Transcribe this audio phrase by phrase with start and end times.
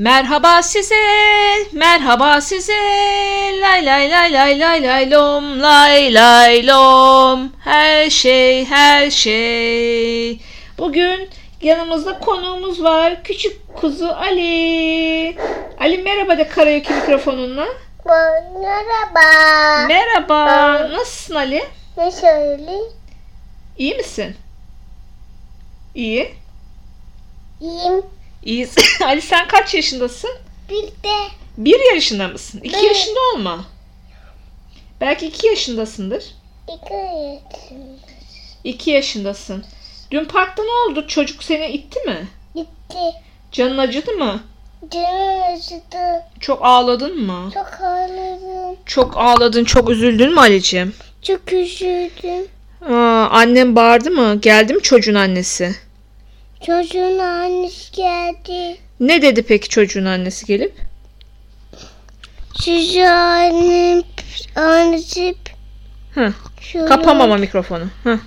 [0.00, 0.94] Merhaba size,
[1.72, 2.72] merhaba size.
[3.60, 7.52] Lay lay lay lay lay lay lom, lay lay lom.
[7.64, 10.40] Her şey, her şey.
[10.78, 11.28] Bugün
[11.62, 13.22] yanımızda konuğumuz var.
[13.24, 15.36] Küçük kuzu Ali.
[15.80, 17.66] Ali merhaba de karaoke mikrofonunla.
[18.60, 19.86] Merhaba.
[19.88, 20.46] Merhaba.
[20.90, 21.64] Nasılsın Ali?
[22.20, 22.78] Söyle?
[23.78, 24.36] İyi misin?
[25.94, 26.34] İyi.
[27.60, 28.19] İyiyim.
[28.44, 28.74] İyiyiz.
[29.04, 30.30] Ali sen kaç yaşındasın?
[30.70, 31.16] Bir de
[31.56, 32.60] Bir yaşında mısın?
[32.64, 32.86] İki Evet.
[32.88, 33.64] yaşında olma.
[35.00, 36.24] Belki iki yaşındasındır.
[36.74, 37.86] iki yaşım.
[38.64, 39.64] İki yaşındasın.
[40.10, 41.06] Dün parkta ne oldu?
[41.08, 42.28] Çocuk seni itti mi?
[42.54, 42.98] Gitti.
[43.52, 44.42] Canın acıdı mı?
[44.90, 46.22] Canım acıdı.
[46.40, 47.50] Çok ağladın mı?
[47.54, 48.76] Çok ağladım.
[48.86, 50.94] Çok ağladın, çok üzüldün mü Ali'ciğim?
[51.22, 52.46] Çok üzüldüm.
[52.90, 54.36] Aa, annem bağırdı mı?
[54.40, 55.74] Geldi mi çocuğun annesi?
[56.66, 58.76] Çocuğun annesi geldi.
[59.00, 60.74] Ne dedi peki çocuğun annesi gelip?
[62.60, 64.02] Sizi annem
[64.56, 65.34] annesi
[66.14, 66.34] Hı.
[66.88, 67.84] Kapamama mikrofonu.
[68.04, 68.18] Hı.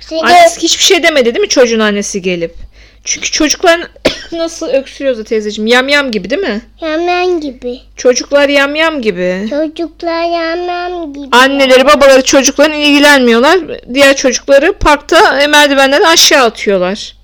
[0.00, 2.56] Seni Annesi hiçbir şey demedi değil mi çocuğun annesi gelip?
[3.04, 3.80] Çünkü çocuklar
[4.32, 5.66] nasıl öksürüyordu teyzeciğim?
[5.66, 6.62] Yamyam gibi değil mi?
[6.80, 7.80] Hemen gibi.
[7.96, 9.46] Çocuklar yamyam gibi.
[9.50, 11.36] Çocuklar hemen gibi.
[11.36, 13.58] Anneleri babaları çocukların ilgilenmiyorlar.
[13.94, 17.16] Diğer çocukları parkta e, merdivenlerden aşağı atıyorlar.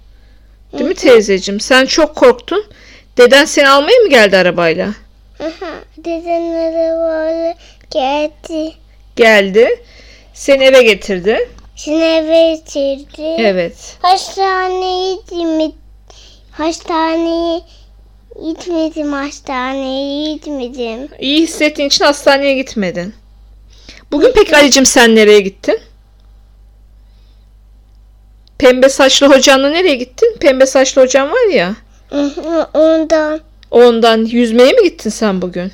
[0.72, 1.60] Değil mi teyzeciğim?
[1.60, 2.64] Sen çok korktun.
[3.18, 4.88] Deden seni almaya mı geldi arabayla?
[5.40, 7.54] Aha, Deden arabayla
[7.90, 8.72] geldi.
[9.16, 9.68] Geldi.
[10.34, 11.48] Seni eve getirdi.
[11.84, 13.34] Seni eve getirdi.
[13.38, 13.96] Evet.
[14.02, 15.72] Hastaneye gitmedim.
[16.50, 17.60] Hastaneye
[18.44, 19.12] gitmedim.
[19.12, 21.08] Hastaneye gitmedim.
[21.18, 23.14] İyi hissettiğin için hastaneye gitmedin.
[24.12, 25.80] Bugün peki Ali'cim sen nereye gittin?
[28.58, 30.36] Pembe saçlı hocanla nereye gittin?
[30.40, 31.74] Pembe saçlı hocan var ya.
[32.74, 35.72] Ondan Ondan yüzmeye mi gittin sen bugün?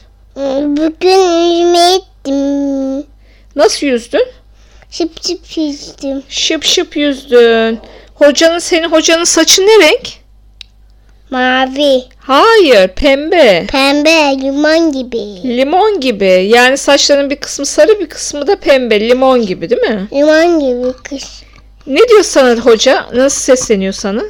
[0.77, 3.07] bugün yüzmeye gittim.
[3.57, 4.27] Nasıl yüzdün?
[4.99, 6.23] Şıp şıp yüzdüm.
[6.29, 7.79] Şıp şıp yüzdün.
[8.15, 10.09] Hocanın senin hocanın saçı ne renk?
[11.31, 13.67] Mavi, Hayır, pembe.
[13.69, 15.57] pembe, limon gibi.
[15.57, 16.51] Limon gibi.
[16.55, 20.09] Yani saçların bir kısmı sarı, bir kısmı da pembe, limon gibi, değil mi?
[20.13, 21.43] Limon gibi kız.
[21.87, 23.07] Ne diyor sana hoca?
[23.15, 24.23] Nasıl sesleniyor sana?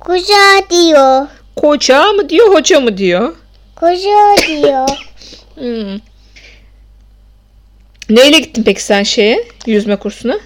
[0.00, 1.26] Koca diyor.
[1.56, 3.34] Koca mı diyor, hoca mı diyor?
[3.76, 4.88] Koca diyor.
[5.54, 5.98] Hmm.
[8.08, 10.38] Neyle gittin peki sen şeye, yüzme kursuna?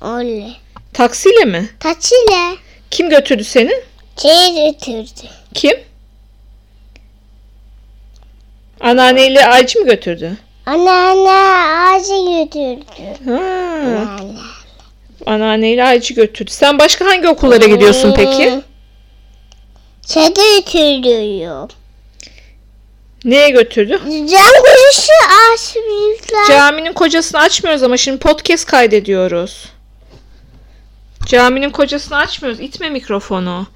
[0.00, 0.46] Öyle.
[0.92, 1.68] Taksiyle mi?
[1.80, 2.56] Taçıyla
[2.90, 3.72] Kim götürdü seni?
[4.22, 5.28] şey götürdü.
[5.54, 5.80] Kim?
[8.80, 10.36] Anneanneyle Aycı mı götürdü?
[10.66, 13.30] Anneanne ağacı götürdü.
[13.30, 13.36] Ha.
[14.20, 14.38] Anne.
[15.26, 16.50] Anneanneyle Aycı götürdü.
[16.50, 18.60] Sen başka hangi okullara gidiyorsun peki?
[20.06, 21.70] Şeyde götürüyor.
[23.24, 24.00] Neye götürdü?
[24.30, 24.64] Cam
[25.30, 26.46] ağaç büyükler.
[26.48, 29.64] Caminin kocasını açmıyoruz ama şimdi podcast kaydediyoruz.
[31.26, 32.60] Caminin kocasını açmıyoruz.
[32.60, 33.66] İtme mikrofonu.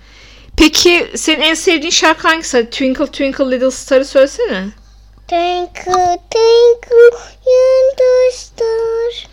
[0.58, 2.64] Peki senin en sevdiğin şarkı hangisi?
[2.64, 4.64] Twinkle Twinkle Little Star'ı söylesene.
[5.28, 9.26] Twinkle twinkle little star.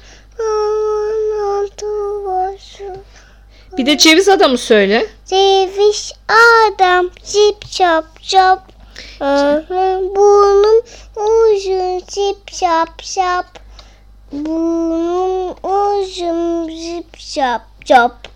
[3.78, 5.08] Bir de Ceviz Adamı söyle.
[5.26, 8.73] Ceviz adam zip şap şap.
[10.16, 10.84] Burnum
[11.16, 13.46] uzun zip şap şap.
[14.32, 18.28] Burnum uzun zip şap şap.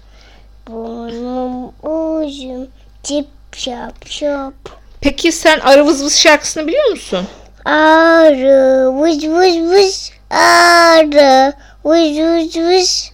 [0.67, 2.69] Burnum uzun
[3.03, 4.53] zip şap şap.
[5.01, 7.28] Peki sen Arı Vız Vız şarkısını biliyor musun?
[7.66, 10.12] Arı vız vız vız.
[10.29, 11.53] Arı
[11.85, 13.12] vız vız vız.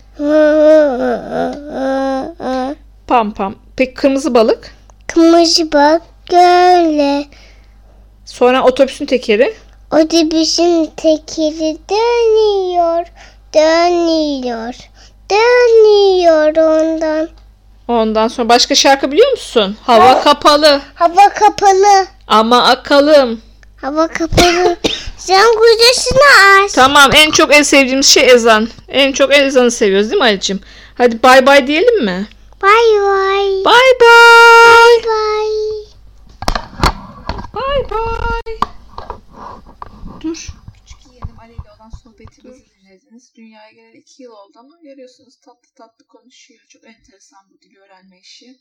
[3.07, 3.55] Pam pam.
[3.75, 4.75] Peki Kırmızı Balık?
[5.07, 7.25] Kırmızı bak göle.
[8.25, 9.53] Sonra Otobüsün Tekeri?
[9.91, 13.05] Otobüsün tekeri dönüyor,
[13.53, 14.73] dönüyor,
[15.31, 17.29] dönüyor ondan.
[17.87, 19.77] Ondan sonra başka şarkı biliyor musun?
[19.81, 23.41] Hava kapalı Hava kapalı, ama akalım.
[23.81, 24.77] hava kapalı.
[25.17, 26.71] Sen kocasını aç.
[26.71, 28.69] Tamam en çok en sevdiğimiz şey ezan.
[28.89, 30.59] En çok ezanı seviyoruz değil mi Ali'cim?
[30.97, 32.27] Hadi bay bay diyelim mi?
[32.61, 32.71] Bay
[33.01, 33.65] bay.
[33.65, 35.03] Bay bay.
[35.05, 35.05] Bay.
[35.05, 35.72] Bay
[37.81, 38.59] bay.
[40.21, 40.49] Dur.
[40.73, 43.33] Küçük yeğenim Ali ile olan sohbetimizi dinlediniz.
[43.35, 46.61] Dünyaya geleli iki yıl oldu ama görüyorsunuz tatlı tatlı konuşuyor.
[46.69, 48.59] Çok enteresan bu dili öğrenme işi.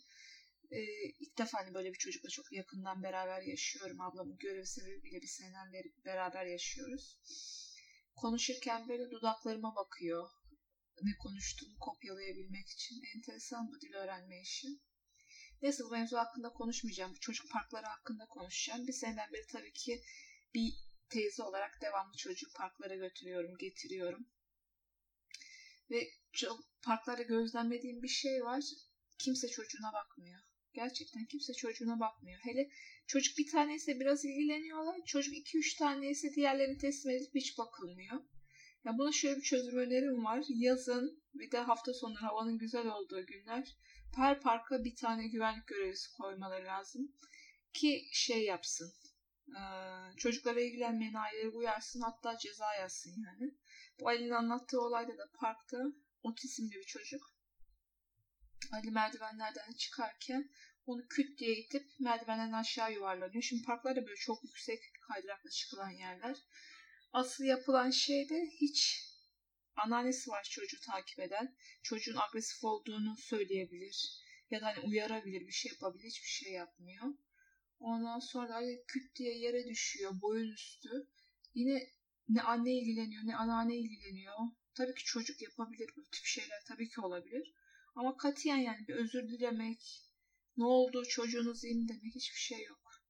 [0.70, 0.82] Ee,
[1.20, 4.00] ilk defa hani böyle bir çocukla çok yakından beraber yaşıyorum.
[4.00, 7.18] Ablamın görevi sebebiyle bir seneden beri beraber yaşıyoruz.
[8.16, 10.30] Konuşurken böyle dudaklarıma bakıyor.
[11.02, 13.02] Ne konuştuğumu kopyalayabilmek için.
[13.16, 14.68] Enteresan bu dil öğrenme işi.
[15.62, 17.14] Neyse bu mevzu hakkında konuşmayacağım.
[17.20, 18.86] Çocuk parkları hakkında konuşacağım.
[18.86, 20.02] Bir seneden beri tabii ki
[20.54, 20.72] bir
[21.08, 24.26] teyze olarak devamlı çocuğu parklara götürüyorum, getiriyorum.
[25.90, 26.08] Ve
[26.84, 28.64] parklarda gözlemlediğim bir şey var.
[29.18, 30.40] Kimse çocuğuna bakmıyor.
[30.74, 32.40] Gerçekten kimse çocuğuna bakmıyor.
[32.42, 32.70] Hele
[33.06, 35.04] çocuk bir taneyse biraz ilgileniyorlar.
[35.06, 38.20] Çocuk iki üç taneyse diğerlerini teslim edip hiç bakılmıyor.
[38.84, 40.44] Ya buna şöyle bir çözüm önerim var.
[40.48, 43.76] Yazın bir de hafta sonu havanın güzel olduğu günler
[44.16, 47.12] her parka bir tane güvenlik görevlisi koymaları lazım.
[47.72, 48.92] Ki şey yapsın.
[50.16, 53.54] Çocuklara ilgilenmeyen aileleri uyarsın hatta ceza yazsın yani.
[54.00, 55.78] Bu Ali'nin anlattığı olayda da parkta
[56.22, 57.32] otizmli bir çocuk
[58.72, 60.50] Ali merdivenlerden çıkarken
[60.86, 63.42] onu küt diye itip merdivenden aşağı yuvarlanıyor.
[63.42, 66.36] Şimdi parklarda böyle çok yüksek kaydırakla çıkılan yerler.
[67.12, 69.08] Asıl yapılan şey de hiç
[69.76, 71.56] anneannesi var çocuğu takip eden.
[71.82, 74.22] Çocuğun agresif olduğunu söyleyebilir.
[74.50, 76.04] Ya da hani uyarabilir, bir şey yapabilir.
[76.04, 77.04] Hiçbir şey yapmıyor.
[77.80, 80.20] Ondan sonra küt diye yere düşüyor.
[80.20, 81.08] Boyun üstü.
[81.54, 81.90] Yine
[82.28, 84.36] ne anne ilgileniyor ne anneanne ilgileniyor.
[84.74, 87.54] Tabii ki çocuk yapabilir bu tip şeyler tabii ki olabilir.
[87.94, 90.02] Ama katiyen yani bir özür dilemek,
[90.56, 93.02] ne oldu çocuğunuz iyi mi demek hiçbir şey yok.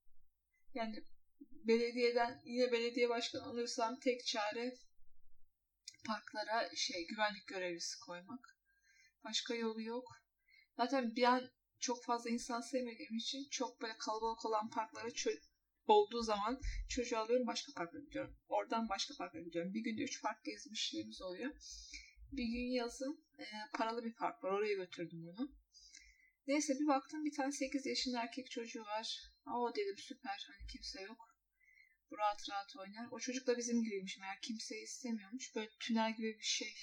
[0.73, 1.03] Yani
[1.51, 4.77] belediyeden yine belediye başkanı alırsam tek çare
[6.05, 8.57] parklara şey güvenlik görevlisi koymak.
[9.23, 10.07] Başka yolu yok.
[10.77, 15.09] Zaten bir an çok fazla insan sevmediğim için çok böyle kalabalık olan parklara
[15.87, 18.37] olduğu zaman çocuğu alıyorum başka parka gidiyorum.
[18.47, 19.73] Oradan başka parka gidiyorum.
[19.73, 21.51] Bir günde üç park gezmişliğimiz oluyor.
[22.31, 23.45] Bir gün yazın e,
[23.77, 24.51] paralı bir park var.
[24.51, 25.51] Oraya götürdüm bunu.
[26.47, 29.31] Neyse bir baktım bir tane 8 yaşında erkek çocuğu var.
[29.45, 31.32] O dedim süper hani kimse yok.
[32.17, 33.07] Rahat rahat oynar.
[33.11, 35.55] O çocuk da bizim gibiymiş meğer kimseyi istemiyormuş.
[35.55, 36.75] Böyle tünel gibi bir şey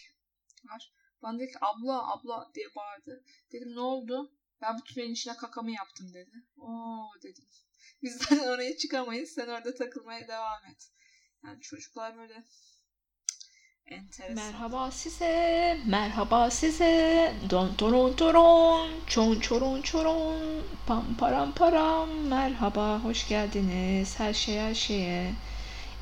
[0.65, 0.93] var.
[1.23, 3.25] Bana dedi ki abla abla diye bağırdı.
[3.53, 4.32] Dedim ne oldu?
[4.61, 6.32] Ben bu tünelin içine kakamı yaptım dedi.
[6.56, 7.49] Oo dedim.
[8.03, 9.31] Bizden oraya çıkamayız.
[9.31, 10.91] Sen orada takılmaya devam et.
[11.44, 12.44] Yani çocuklar böyle
[13.91, 14.35] Enteresan.
[14.35, 17.35] Merhaba size, merhaba size.
[17.51, 20.37] Don don don çon çoron çoron,
[20.87, 22.09] pam param param.
[22.29, 24.19] Merhaba, hoş geldiniz.
[24.21, 25.33] Her şey her şeye.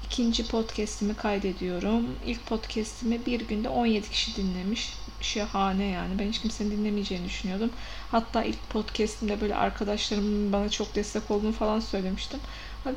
[0.07, 2.17] İkinci podcast'imi kaydediyorum.
[2.27, 4.93] İlk podcast'imi bir günde 17 kişi dinlemiş.
[5.21, 6.19] Şahane yani.
[6.19, 7.71] Ben hiç kimsenin dinlemeyeceğini düşünüyordum.
[8.11, 12.41] Hatta ilk podcast'imde böyle arkadaşlarımın bana çok destek olduğunu falan söylemiştim.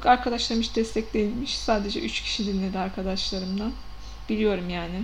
[0.06, 1.06] Arkadaşlarım hiç destek.
[1.48, 3.72] Sadece 3 kişi dinledi arkadaşlarımdan
[4.31, 5.04] biliyorum yani.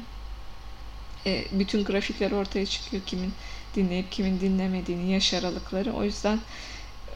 [1.26, 3.34] E, bütün grafikler ortaya çıkıyor kimin
[3.76, 5.94] dinleyip kimin dinlemediğini, yaş aralıkları.
[5.94, 6.40] O yüzden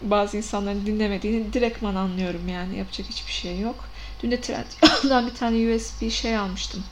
[0.02, 2.78] bazı insanların dinlemediğini direktman anlıyorum yani.
[2.78, 3.86] Yapacak hiçbir şey yok.
[4.24, 6.84] Dün de Trendyol'dan bir tane USB şey almıştım.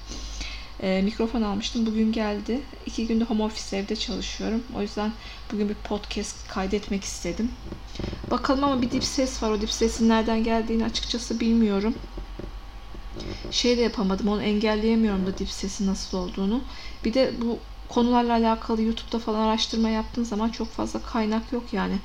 [0.81, 1.85] E, mikrofon almıştım.
[1.85, 2.61] Bugün geldi.
[2.85, 4.63] İki günde home office evde çalışıyorum.
[4.77, 5.11] O yüzden
[5.51, 7.51] bugün bir podcast kaydetmek istedim.
[8.31, 9.51] Bakalım ama bir dip ses var.
[9.51, 11.95] O dip sesin nereden geldiğini açıkçası bilmiyorum
[13.51, 14.27] şey de yapamadım.
[14.27, 16.61] Onu engelleyemiyorum da dip sesi nasıl olduğunu.
[17.05, 17.59] Bir de bu
[17.89, 21.95] konularla alakalı YouTube'da falan araştırma yaptığın zaman çok fazla kaynak yok yani.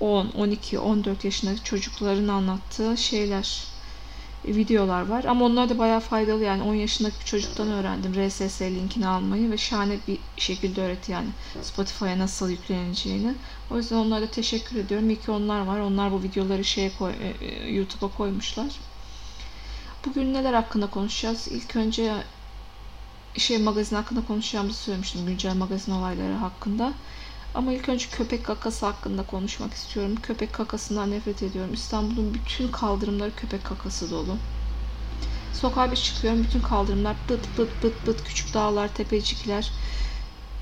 [0.00, 3.64] 10, 12, 14 yaşındaki çocukların anlattığı şeyler,
[4.44, 5.24] videolar var.
[5.24, 9.58] Ama onlar da bayağı faydalı yani 10 yaşındaki bir çocuktan öğrendim RSS linkini almayı ve
[9.58, 11.28] şahane bir şekilde öğretti yani
[11.62, 13.34] Spotify'a nasıl yükleneceğini.
[13.70, 15.10] O yüzden onlara da teşekkür ediyorum.
[15.10, 15.80] İyi ki onlar var.
[15.80, 18.68] Onlar bu videoları şeye koy, e, e, YouTube'a koymuşlar.
[20.06, 21.48] Bugün neler hakkında konuşacağız?
[21.48, 22.12] İlk önce
[23.36, 25.26] şey magazin hakkında konuşacağımızı söylemiştim.
[25.26, 26.92] Güncel magazin olayları hakkında.
[27.54, 30.16] Ama ilk önce köpek kakası hakkında konuşmak istiyorum.
[30.22, 31.74] Köpek kakasından nefret ediyorum.
[31.74, 34.36] İstanbul'un bütün kaldırımları köpek kakası dolu.
[35.52, 36.44] Sokağa bir çıkıyorum.
[36.44, 39.70] Bütün kaldırımlar bıt bıt bıt bıt küçük dağlar, tepecikler.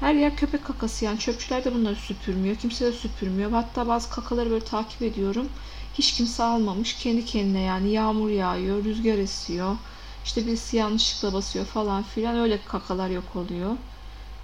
[0.01, 1.19] Her yer köpek kakası yani.
[1.19, 2.57] Çöpçüler de bunları süpürmüyor.
[2.57, 3.51] Kimse de süpürmüyor.
[3.51, 5.49] Hatta bazı kakaları böyle takip ediyorum.
[5.95, 6.95] Hiç kimse almamış.
[6.99, 9.77] Kendi kendine yani yağmur yağıyor, rüzgar esiyor.
[10.25, 12.39] İşte birisi yanlışlıkla basıyor falan filan.
[12.39, 13.77] Öyle kakalar yok oluyor.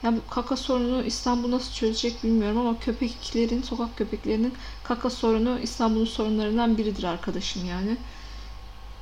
[0.03, 6.05] Yani bu kaka sorunu İstanbul nasıl çözecek bilmiyorum ama köpeklerin, sokak köpeklerinin kaka sorunu İstanbul'un
[6.05, 7.97] sorunlarından biridir arkadaşım yani.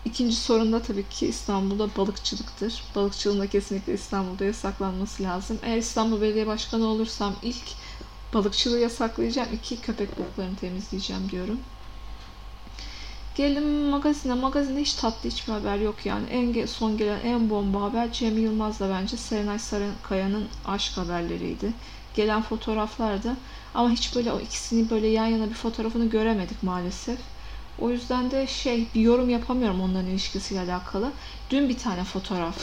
[0.04, 2.82] İkinci sorun da tabii ki İstanbul'da balıkçılıktır.
[2.94, 5.58] Balıkçılığın da kesinlikle İstanbul'da yasaklanması lazım.
[5.62, 7.64] Eğer İstanbul Belediye Başkanı olursam ilk
[8.34, 9.48] balıkçılığı yasaklayacağım.
[9.52, 11.60] iki köpek boklarını temizleyeceğim diyorum.
[13.37, 14.35] Geldim magazine.
[14.35, 16.26] Magazinde hiç tatlı hiçbir haber yok yani.
[16.31, 21.73] En son gelen en bomba haber Cem Yılmaz'la bence Serenay Sarıkaya'nın aşk haberleriydi.
[22.14, 23.37] Gelen fotoğraflardı.
[23.75, 27.19] Ama hiç böyle o ikisini böyle yan yana bir fotoğrafını göremedik maalesef.
[27.78, 31.12] O yüzden de şey bir yorum yapamıyorum onların ilişkisiyle alakalı.
[31.50, 32.57] Dün bir tane fotoğraf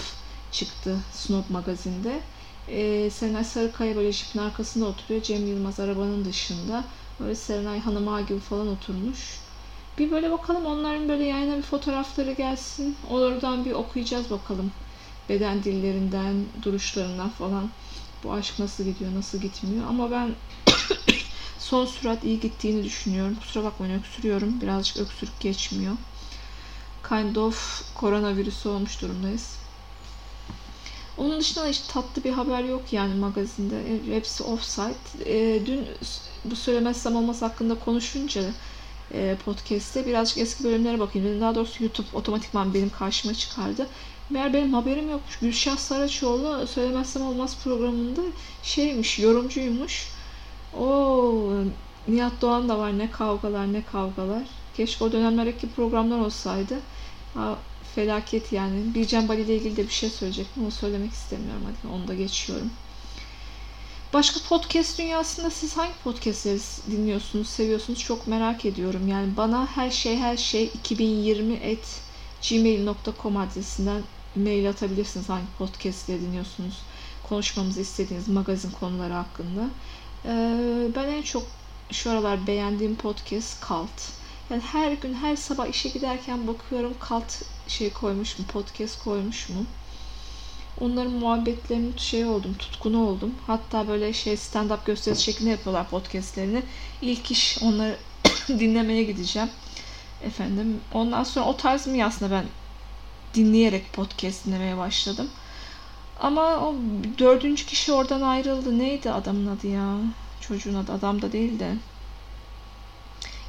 [0.51, 2.19] çıktı Snoop magazinde.
[2.67, 5.21] Ee, Serenay Sarıkaya böyle jipin arkasında oturuyor.
[5.23, 6.83] Cem Yılmaz arabanın dışında.
[7.19, 9.42] Böyle Serenay Hanıma gibi falan oturmuş.
[9.97, 12.97] Bir böyle bakalım onların böyle yayına bir fotoğrafları gelsin.
[13.09, 14.71] Oradan bir okuyacağız bakalım.
[15.29, 17.69] Beden dillerinden, duruşlarından falan.
[18.23, 19.87] Bu aşk nasıl gidiyor, nasıl gitmiyor.
[19.89, 20.35] Ama ben
[21.59, 23.35] son sürat iyi gittiğini düşünüyorum.
[23.35, 24.61] Kusura bakmayın öksürüyorum.
[24.61, 25.93] Birazcık öksürük geçmiyor.
[27.09, 29.57] Kind of koronavirüsü olmuş durumdayız.
[31.17, 33.83] Onun dışında işte tatlı bir haber yok yani magazinde.
[34.09, 34.93] Hepsi offsite.
[35.25, 35.85] E, dün
[36.45, 38.43] bu söylemezsem olmaz hakkında konuşunca
[39.13, 41.41] e, podcast'te birazcık eski bölümlere bakayım.
[41.41, 43.87] Daha doğrusu YouTube otomatikman benim karşıma çıkardı.
[44.29, 45.39] Meğer benim haberim yokmuş.
[45.39, 48.21] Gülşah Saraçoğlu söylemezsem olmaz programında
[48.63, 50.07] şeymiş, yorumcuymuş.
[50.79, 51.53] O
[52.07, 54.43] Nihat Doğan da var ne kavgalar ne kavgalar.
[54.77, 56.79] Keşke o dönemlerdeki programlar olsaydı.
[57.33, 57.57] Ha,
[57.95, 58.93] felaket yani.
[58.95, 61.63] Bircan Bali ile ilgili de bir şey söyleyecektim ama söylemek istemiyorum.
[61.65, 62.71] Hadi onu da geçiyorum.
[64.13, 66.59] Başka podcast dünyasında siz hangi podcastleri
[66.91, 69.07] dinliyorsunuz, seviyorsunuz çok merak ediyorum.
[69.07, 72.01] Yani bana her şey her şey 2020 et
[72.49, 74.01] gmail.com adresinden
[74.35, 76.81] mail atabilirsiniz hangi podcastleri dinliyorsunuz.
[77.29, 79.69] Konuşmamızı istediğiniz magazin konuları hakkında.
[80.25, 81.43] Ee, ben en çok
[81.91, 84.09] şu aralar beğendiğim podcast Cult.
[84.49, 89.65] Yani her gün her sabah işe giderken bakıyorum Cult şey koymuş mu, podcast koymuş mu.
[90.81, 93.35] Onların muhabbetlerini şey oldum, tutkunu oldum.
[93.47, 96.63] Hatta böyle şey stand-up gösterisi şeklinde yapıyorlar podcastlerini.
[97.01, 97.97] İlk iş onları
[98.47, 99.49] dinlemeye gideceğim.
[100.23, 100.81] Efendim.
[100.93, 102.45] Ondan sonra o tarz mı aslında ben
[103.33, 105.29] dinleyerek podcast dinlemeye başladım.
[106.19, 106.75] Ama o
[107.19, 108.79] dördüncü kişi oradan ayrıldı.
[108.79, 109.97] Neydi adamın adı ya?
[110.41, 110.91] Çocuğun adı.
[110.91, 111.75] Adam da değil de.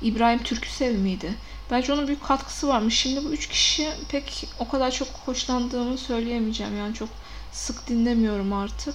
[0.05, 1.35] İbrahim Türküsev miydi?
[1.71, 2.99] Bence onun büyük katkısı varmış.
[2.99, 6.79] Şimdi bu üç kişi pek o kadar çok hoşlandığımı söyleyemeyeceğim.
[6.79, 7.09] Yani çok
[7.53, 8.95] sık dinlemiyorum artık.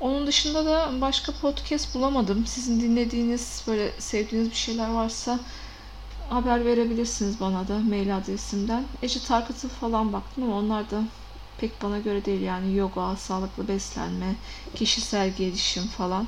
[0.00, 2.46] Onun dışında da başka podcast bulamadım.
[2.46, 5.40] Sizin dinlediğiniz, böyle sevdiğiniz bir şeyler varsa
[6.28, 8.84] haber verebilirsiniz bana da mail adresimden.
[9.02, 11.02] Ece Tarkıt'ı falan baktım ama onlar da
[11.58, 12.40] pek bana göre değil.
[12.40, 14.34] Yani yoga, sağlıklı beslenme,
[14.74, 16.26] kişisel gelişim falan.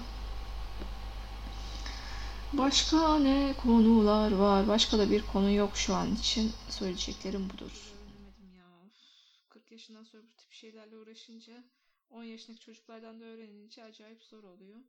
[2.59, 4.69] Başka ne konular var?
[4.69, 6.53] Başka da bir konu yok şu an için.
[6.69, 7.93] Söyleyeceklerim budur.
[7.95, 8.91] Öğrenemedim ya.
[9.49, 11.65] 40 yaşından sonra bu tip şeylerle uğraşınca
[12.11, 14.81] 10 yaşındaki çocuklardan da öğrenince acayip zor oluyor.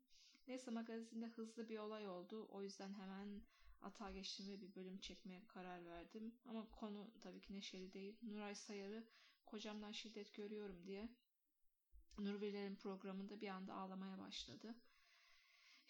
[0.48, 2.48] Neyse magazinde hızlı bir olay oldu.
[2.51, 3.41] O yüzden hemen
[3.82, 6.34] atağa geçtim ve bir bölüm çekmeye karar verdim.
[6.50, 8.15] Ama konu tabii ki neşeli değil.
[8.24, 9.03] Nuray Sayarı
[9.46, 11.10] kocamdan şiddet görüyorum diye
[12.20, 14.75] Nurviler'in programında bir anda ağlamaya başladı.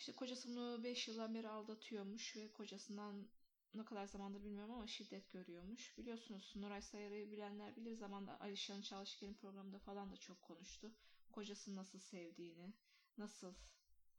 [0.03, 3.27] İşte kocası bunu 5 yıldan beri aldatıyormuş ve kocasından
[3.74, 5.98] ne kadar zamandır bilmiyorum ama şiddet görüyormuş.
[5.98, 10.91] Biliyorsunuz Nuray Sayarı'yı bilenler bilir zamanda Alişan Çalışker'in programında falan da çok konuştu.
[11.31, 12.74] Kocasını nasıl sevdiğini,
[13.17, 13.53] nasıl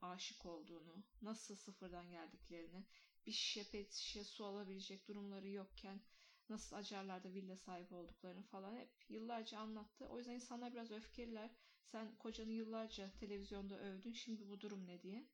[0.01, 2.85] aşık olduğunu, nasıl sıfırdan geldiklerini,
[3.25, 6.01] bir şişe pet şişe su alabilecek durumları yokken
[6.49, 10.07] nasıl acarlarda villa sahibi olduklarını falan hep yıllarca anlattı.
[10.07, 11.49] O yüzden insanlar biraz öfkeliler.
[11.83, 15.27] Sen kocanı yıllarca televizyonda övdün şimdi bu durum ne diye.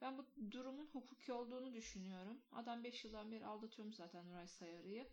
[0.00, 2.42] Ben bu durumun hukuki olduğunu düşünüyorum.
[2.52, 5.08] Adam 5 yıldan beri aldatıyormuş zaten Nuray Sayarı'yı.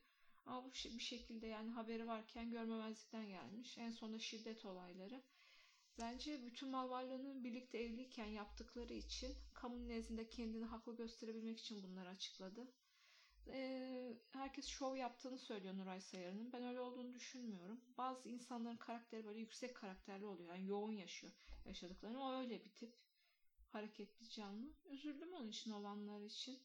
[0.45, 3.77] Ama bu bir şekilde yani haberi varken görmemezlikten gelmiş.
[3.77, 5.23] En sonunda şiddet olayları.
[6.01, 12.09] Bence bütün mal varlığını birlikte evliyken yaptıkları için kamunun nezdinde kendini haklı gösterebilmek için bunları
[12.09, 12.67] açıkladı.
[13.47, 16.53] Ee, herkes şov yaptığını söylüyor Nuray Sayarı'nın.
[16.53, 17.81] Ben öyle olduğunu düşünmüyorum.
[17.97, 20.55] Bazı insanların karakteri böyle yüksek karakterli oluyor.
[20.55, 21.33] Yani yoğun yaşıyor
[21.65, 22.23] yaşadıklarını.
[22.23, 22.93] O öyle bir tip
[23.73, 24.73] hareketli canlı.
[24.85, 26.59] Üzüldüm onun için olanlar için.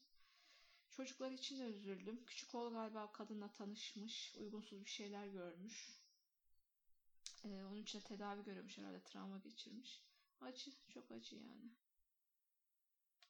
[0.89, 2.25] Çocuklar için de üzüldüm.
[2.25, 4.35] Küçük oğlu galiba kadınla tanışmış.
[4.37, 5.99] Uygunsuz bir şeyler görmüş.
[7.45, 9.03] Ee, onun için de tedavi görüyormuş herhalde.
[9.03, 10.03] Travma geçirmiş.
[10.41, 10.71] Acı.
[10.93, 11.71] Çok acı yani.